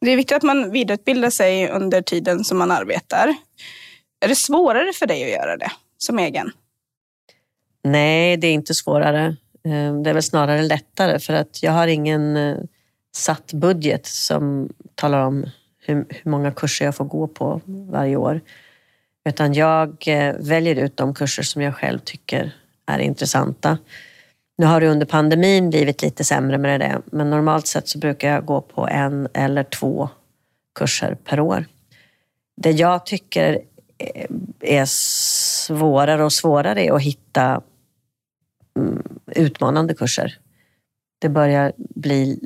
[0.00, 3.34] Det är viktigt att man vidareutbildar sig under tiden som man arbetar.
[4.20, 6.52] Är det svårare för dig att göra det som egen?
[7.84, 9.36] Nej, det är inte svårare.
[9.64, 12.56] Eh, Det är väl snarare lättare för att jag har ingen eh,
[13.12, 15.46] satt budget som talar om
[15.86, 18.40] hur många kurser jag får gå på varje år.
[19.28, 22.52] Utan jag eh, väljer ut de kurser som jag själv tycker
[22.86, 23.78] är intressanta.
[24.58, 28.28] Nu har det under pandemin blivit lite sämre med det, men normalt sett så brukar
[28.28, 30.08] jag gå på en eller två
[30.78, 31.64] kurser per år.
[32.56, 33.60] Det jag tycker
[33.98, 34.26] eh,
[34.60, 37.62] är svårare och svårare är att hitta
[38.76, 40.38] mm, utmanande kurser.
[41.18, 42.38] Det börjar bli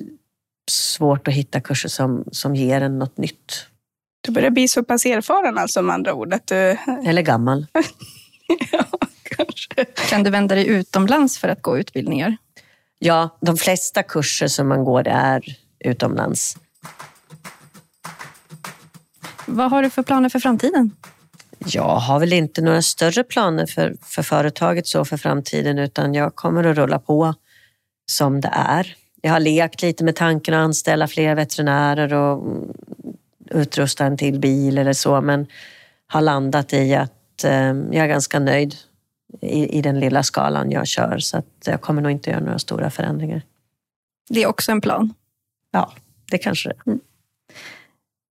[0.71, 3.67] svårt att hitta kurser som, som ger en något nytt.
[4.25, 6.79] Du börjar bli så pass erfaren alltså med andra ord att du...
[7.07, 7.67] Eller gammal.
[8.73, 8.85] ja,
[9.23, 9.85] kanske.
[9.85, 12.37] Kan du vända dig utomlands för att gå utbildningar?
[12.99, 15.43] Ja, de flesta kurser som man går är
[15.79, 16.57] utomlands.
[19.47, 20.91] Vad har du för planer för framtiden?
[21.67, 26.35] Jag har väl inte några större planer för, för företaget så för framtiden utan jag
[26.35, 27.35] kommer att rulla på
[28.07, 28.97] som det är.
[29.23, 32.65] Jag har lekt lite med tanken att anställa fler veterinärer och
[33.55, 35.47] utrusta en till bil eller så men
[36.07, 38.75] har landat i att eh, jag är ganska nöjd
[39.41, 41.19] i, i den lilla skalan jag kör.
[41.19, 43.43] Så att jag kommer nog inte göra några stora förändringar.
[44.29, 45.15] Det är också en plan.
[45.71, 45.93] Ja,
[46.31, 47.01] det kanske det mm.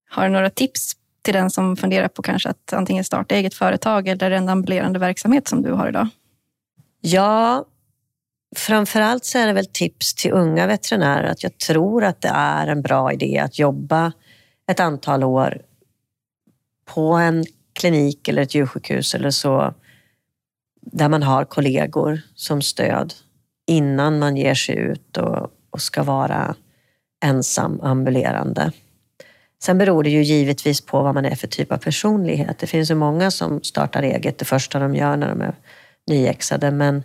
[0.09, 4.07] Har du några tips till den som funderar på kanske att antingen starta eget företag
[4.07, 6.07] eller en ambulerande verksamhet som du har idag?
[7.01, 7.65] Ja,
[8.55, 12.67] framförallt så är det väl tips till unga veterinärer att jag tror att det är
[12.67, 14.11] en bra idé att jobba
[14.67, 15.61] ett antal år
[16.85, 19.73] på en klinik eller ett djursjukhus eller så
[20.81, 23.13] där man har kollegor som stöd
[23.67, 26.55] innan man ger sig ut och, och ska vara
[27.25, 28.71] ensam ambulerande.
[29.63, 32.59] Sen beror det ju givetvis på vad man är för typ av personlighet.
[32.59, 35.55] Det finns ju många som startar eget det första de gör när de är
[36.07, 37.03] nyexade, men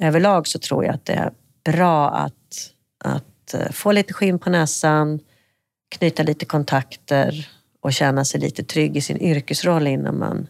[0.00, 1.32] överlag så tror jag att det är
[1.64, 2.72] bra att,
[3.04, 5.20] att eh, få lite skinn på näsan,
[5.90, 7.48] knyta lite kontakter
[7.80, 10.46] och känna sig lite trygg i sin yrkesroll innan man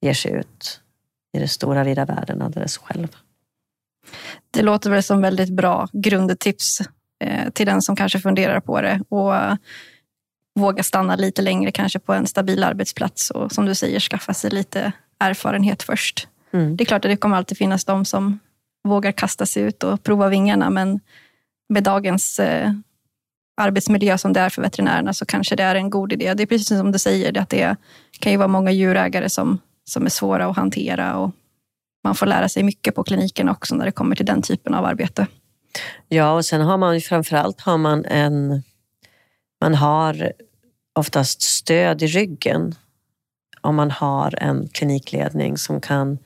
[0.00, 0.80] ger sig ut
[1.32, 3.08] i den stora vida världen alldeles själv.
[4.50, 6.80] Det låter väl som väldigt bra grundtips
[7.24, 9.34] eh, till den som kanske funderar på det och
[10.54, 14.50] våga stanna lite längre kanske på en stabil arbetsplats och som du säger skaffa sig
[14.50, 16.28] lite erfarenhet först.
[16.52, 16.76] Mm.
[16.76, 18.38] Det är klart att det kommer alltid finnas de som
[18.84, 21.00] vågar kasta sig ut och prova vingarna men
[21.68, 22.72] med dagens eh,
[23.56, 26.34] arbetsmiljö som det är för veterinärerna så kanske det är en god idé.
[26.34, 27.76] Det är precis som du säger, att det
[28.20, 31.30] kan ju vara många djurägare som, som är svåra att hantera och
[32.04, 34.84] man får lära sig mycket på kliniken också när det kommer till den typen av
[34.84, 35.26] arbete.
[36.08, 38.62] Ja, och sen har man ju framförallt har man en...
[39.60, 40.32] Man har
[40.94, 42.74] oftast stöd i ryggen
[43.60, 46.18] om man har en klinikledning som kan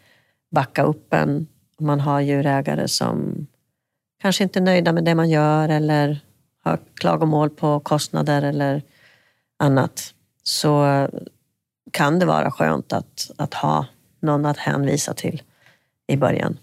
[0.51, 1.47] backa upp en.
[1.79, 3.47] Om man har djurägare som
[4.23, 6.21] kanske inte är nöjda med det man gör eller
[6.67, 8.83] har klagomål på kostnader eller
[9.59, 11.09] annat så
[11.91, 13.87] kan det vara skönt att, att ha
[14.21, 15.43] någon att hänvisa till
[16.07, 16.59] i början.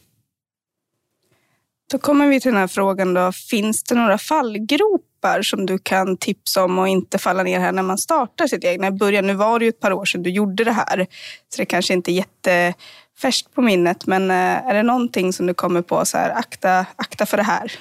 [1.92, 3.32] Då kommer vi till den här frågan då.
[3.32, 7.84] Finns det några fallgropar som du kan tipsa om och inte falla ner här när
[7.84, 9.28] man startar sitt egna början?
[9.28, 11.08] Nu var det ju ett par år sedan du gjorde det här,
[11.50, 14.08] så det kanske inte är jättefärskt på minnet.
[14.08, 17.44] Men eh, är det någonting som du kommer på så här, akta, akta för det
[17.44, 17.72] här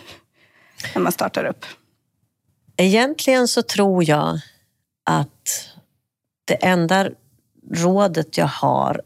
[0.94, 1.66] när man startar upp?
[2.82, 4.38] Egentligen så tror jag
[5.04, 5.68] att
[6.44, 7.10] det enda
[7.70, 9.02] rådet jag har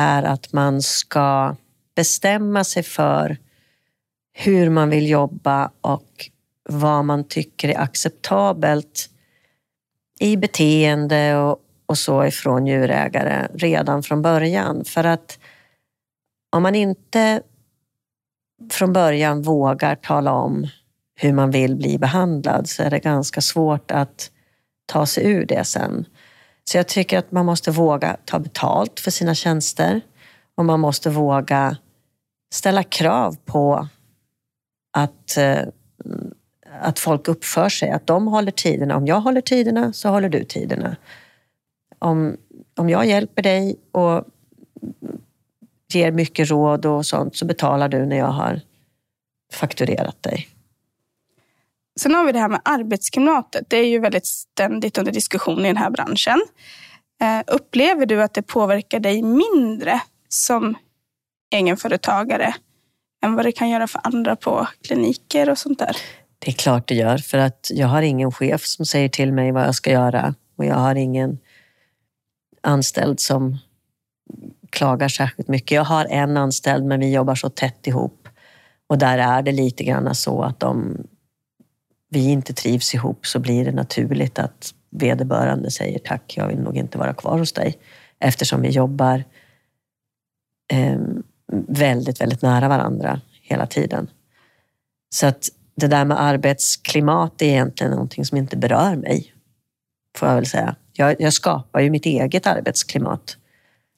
[0.00, 1.56] är att man ska
[1.96, 3.36] bestämma sig för
[4.32, 6.30] hur man vill jobba och
[6.68, 9.10] vad man tycker är acceptabelt
[10.20, 14.84] i beteende och, och så ifrån djurägare redan från början.
[14.84, 15.38] För att
[16.56, 17.42] om man inte
[18.70, 20.66] från början vågar tala om
[21.20, 24.30] hur man vill bli behandlad så är det ganska svårt att
[24.86, 26.04] ta sig ur det sen.
[26.64, 30.00] Så jag tycker att man måste våga ta betalt för sina tjänster
[30.54, 31.76] och man måste våga
[32.54, 33.88] ställa krav på
[34.96, 35.62] att, eh,
[36.80, 38.96] att folk uppför sig, att de håller tiderna.
[38.96, 40.96] Om jag håller tiderna så håller du tiderna.
[41.98, 42.36] Om,
[42.76, 44.24] om jag hjälper dig och
[45.92, 48.60] ger mycket råd och sånt så betalar du när jag har
[49.52, 50.48] fakturerat dig.
[51.98, 53.64] Sen har vi det här med arbetsklimatet.
[53.68, 56.42] Det är ju väldigt ständigt under diskussion i den här branschen.
[57.20, 60.74] Eh, upplever du att det påverkar dig mindre som
[61.54, 62.54] egenföretagare
[63.24, 65.96] än vad det kan göra för andra på kliniker och sånt där?
[66.38, 69.52] Det är klart det gör, för att jag har ingen chef som säger till mig
[69.52, 71.38] vad jag ska göra och jag har ingen
[72.60, 73.58] anställd som
[74.70, 75.70] klagar särskilt mycket.
[75.70, 78.28] Jag har en anställd, men vi jobbar så tätt ihop
[78.86, 80.96] och där är det lite grann så att de
[82.08, 86.76] vi inte trivs ihop så blir det naturligt att vederbörande säger tack, jag vill nog
[86.76, 87.78] inte vara kvar hos dig
[88.18, 89.24] eftersom vi jobbar
[90.72, 90.98] eh,
[91.68, 94.10] väldigt, väldigt nära varandra hela tiden.
[95.10, 99.34] Så att det där med arbetsklimat är egentligen någonting som inte berör mig,
[100.18, 100.76] får jag väl säga.
[100.92, 103.36] Jag, jag skapar ju mitt eget arbetsklimat.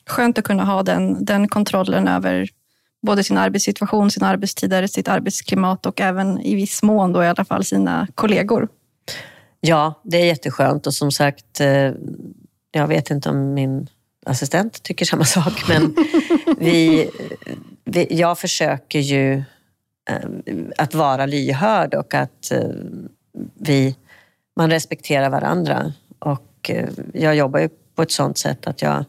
[0.07, 2.49] Skönt att kunna ha den, den kontrollen över
[3.03, 7.45] både sin arbetssituation, sina arbetstider, sitt arbetsklimat och även i viss mån då i alla
[7.45, 8.69] fall sina kollegor.
[9.61, 11.93] Ja, det är jätteskönt och som sagt, eh,
[12.73, 13.89] jag vet inte om min
[14.27, 15.95] assistent tycker samma sak, men
[16.59, 17.11] vi,
[17.85, 19.35] vi, jag försöker ju
[20.11, 20.29] eh,
[20.79, 22.69] att vara lyhörd och att eh,
[23.55, 23.97] vi,
[24.57, 25.93] man respekterar varandra.
[26.19, 26.71] Och
[27.15, 29.05] jag jobbar ju på ett sånt sätt att jag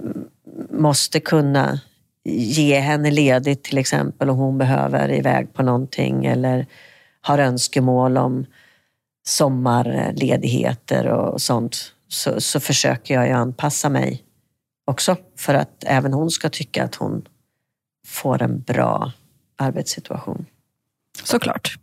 [0.00, 0.24] mm,
[0.70, 1.80] måste kunna
[2.24, 6.66] ge henne ledigt till exempel om hon behöver iväg på någonting eller
[7.20, 8.46] har önskemål om
[9.26, 14.22] sommarledigheter och sånt så, så försöker jag ju anpassa mig
[14.86, 17.26] också för att även hon ska tycka att hon
[18.06, 19.12] får en bra
[19.58, 20.46] arbetssituation.
[21.24, 21.74] Såklart.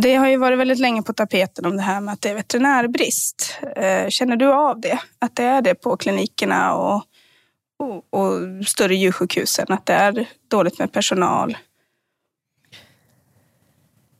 [0.00, 2.34] Det har ju varit väldigt länge på tapeten om det här med att det är
[2.34, 3.58] veterinärbrist.
[3.76, 4.98] Eh, känner du av det?
[5.18, 7.02] Att det är det på klinikerna och,
[7.78, 9.66] och, och större djursjukhusen?
[9.68, 11.56] Att det är dåligt med personal?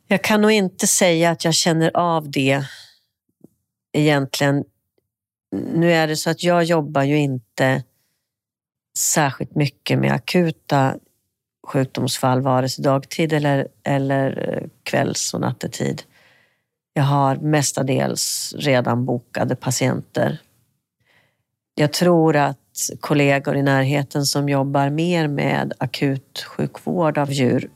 [0.07, 2.65] Jag kan nog inte säga att jag känner av det
[3.93, 4.65] egentligen.
[5.53, 7.83] Nu är det så att jag jobbar ju inte
[8.99, 10.97] särskilt mycket med akuta
[11.67, 16.03] sjukdomsfall, vare sig dagtid eller, eller eh, kvälls och nattetid.
[16.93, 20.41] Jag har mestadels redan bokade patienter.
[21.75, 22.59] Jag tror att
[23.01, 27.71] kollegor i närheten som jobbar mer med akut sjukvård av djur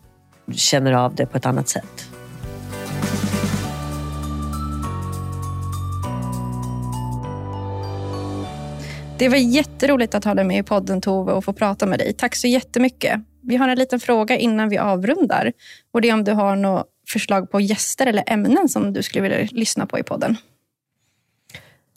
[0.53, 2.09] känner av det på ett annat sätt.
[9.19, 12.13] Det var jätteroligt att ha dig med i podden Tove och få prata med dig.
[12.13, 13.21] Tack så jättemycket.
[13.43, 15.53] Vi har en liten fråga innan vi avrundar.
[15.93, 19.23] Och det är om du har några förslag på gäster eller ämnen som du skulle
[19.23, 20.37] vilja lyssna på i podden.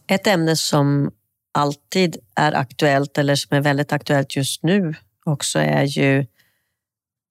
[0.08, 1.12] Ett ämne som
[1.52, 4.96] alltid är aktuellt eller som är väldigt aktuellt just nu
[5.26, 6.26] också är ju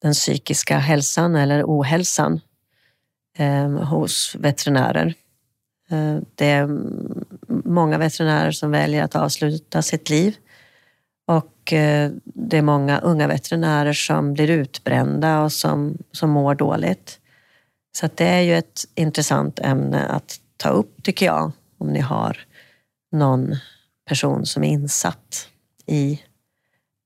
[0.02, 2.40] den psykiska hälsan eller ohälsan
[3.38, 5.14] eh, hos veterinärer.
[5.90, 6.68] Eh, det är
[7.64, 10.36] många veterinärer som väljer att avsluta sitt liv
[11.26, 17.20] och eh, det är många unga veterinärer som blir utbrända och som, som mår dåligt.
[17.96, 22.46] Så det är ju ett intressant ämne att ta upp tycker jag, om ni har
[23.12, 23.56] någon
[24.10, 25.48] person som är insatt
[25.86, 26.20] i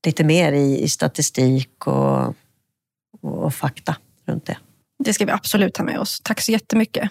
[0.05, 2.35] lite mer i, i statistik och,
[3.21, 3.95] och, fakta
[4.27, 4.57] runt det.
[5.03, 6.21] Det ska vi absolut ta med oss.
[6.23, 7.09] Tack så jättemycket.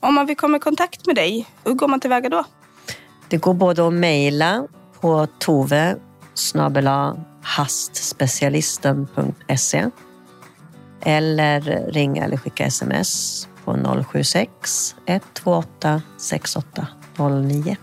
[0.00, 2.44] Om man vill komma i kontakt med dig, hur går man tillväga då?
[3.28, 4.66] Det går både att mejla
[5.00, 5.96] på tove
[7.42, 9.90] hastspecialisten.se
[11.00, 11.60] eller
[11.92, 17.76] ringa eller skicka sms på 076 128 6809.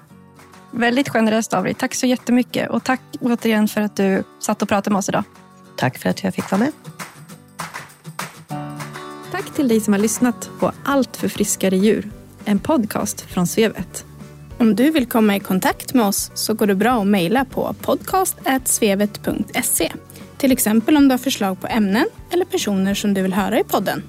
[0.76, 1.74] Väldigt generöst av dig.
[1.74, 5.24] Tack så jättemycket och tack återigen för att du satt och pratade med oss idag.
[5.76, 6.72] Tack för att jag fick vara med.
[9.32, 12.10] Tack till dig som har lyssnat på Allt för friskare djur,
[12.46, 14.06] en podcast från Svevet.
[14.58, 17.76] Om du vill komma i kontakt med oss så går det bra att mejla på
[17.82, 19.92] podcast.svevet.se.
[20.38, 23.64] Till exempel om du har förslag på ämnen eller personer som du vill höra i
[23.64, 24.04] podden.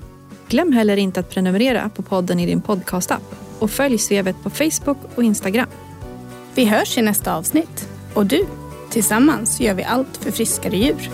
[0.49, 4.99] Glöm heller inte att prenumerera på podden i din podcastapp och följ Svevet på Facebook
[5.15, 5.69] och Instagram.
[6.57, 7.89] Vi hörs i nästa avsnitt.
[8.15, 8.47] Och du,
[8.91, 11.11] tillsammans gör vi allt för friskare djur.